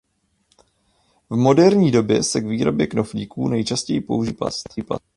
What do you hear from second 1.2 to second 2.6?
V moderní době se k